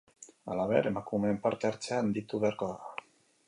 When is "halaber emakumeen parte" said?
0.53-1.71